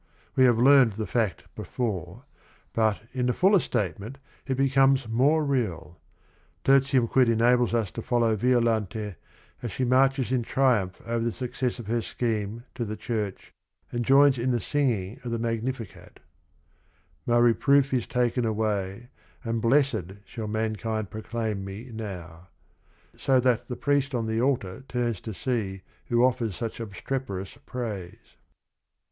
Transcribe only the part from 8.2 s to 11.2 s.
Violante as she marches in triumph